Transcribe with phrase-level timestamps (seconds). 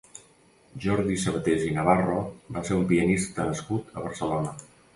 [0.85, 2.17] Jordi Sabatés i Navarro
[2.57, 4.59] va ser un pianista nascut a Barcelona.